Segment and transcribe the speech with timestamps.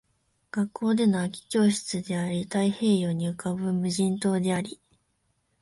[0.49, 4.81] 学校での空き教室であり、太平洋に浮ぶ無人島であり